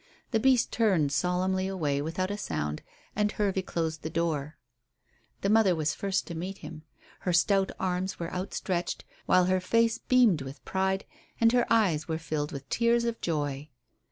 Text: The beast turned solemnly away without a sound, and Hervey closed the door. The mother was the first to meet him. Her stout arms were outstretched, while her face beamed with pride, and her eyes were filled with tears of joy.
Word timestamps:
The 0.31 0.39
beast 0.39 0.71
turned 0.71 1.11
solemnly 1.11 1.67
away 1.67 2.01
without 2.01 2.31
a 2.31 2.35
sound, 2.39 2.81
and 3.15 3.31
Hervey 3.31 3.61
closed 3.61 4.01
the 4.01 4.09
door. 4.09 4.57
The 5.41 5.49
mother 5.51 5.75
was 5.75 5.91
the 5.91 5.99
first 5.99 6.25
to 6.25 6.33
meet 6.33 6.57
him. 6.57 6.81
Her 7.19 7.31
stout 7.33 7.71
arms 7.79 8.17
were 8.17 8.33
outstretched, 8.33 9.05
while 9.27 9.45
her 9.45 9.59
face 9.61 9.99
beamed 9.99 10.41
with 10.41 10.65
pride, 10.65 11.05
and 11.39 11.51
her 11.51 11.71
eyes 11.71 12.07
were 12.07 12.17
filled 12.17 12.51
with 12.51 12.67
tears 12.67 13.05
of 13.05 13.21
joy. 13.21 13.69